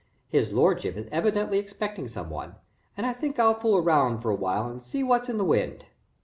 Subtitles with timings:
[0.29, 2.55] His lordship is evidently expecting some one,
[2.97, 5.85] and I think I'll fool around for a while and see what's in the wind."